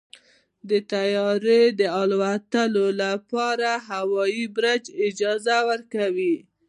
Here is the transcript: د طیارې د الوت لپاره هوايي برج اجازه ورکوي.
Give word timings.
د 0.69 0.71
طیارې 0.91 1.61
د 1.79 1.81
الوت 2.01 2.53
لپاره 3.01 3.69
هوايي 3.89 4.45
برج 4.55 4.83
اجازه 5.07 5.57
ورکوي. 5.69 6.35